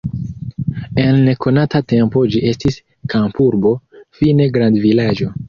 [1.01, 2.79] En nekonata tempo ĝi estis
[3.15, 3.75] kampurbo,
[4.23, 5.33] fine grandvilaĝo.